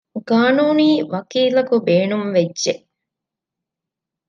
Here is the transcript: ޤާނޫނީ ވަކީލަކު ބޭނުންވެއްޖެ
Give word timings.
ޤާނޫނީ 0.27 0.87
ވަކީލަކު 1.13 1.75
ބޭނުންވެއްޖެ 1.87 2.73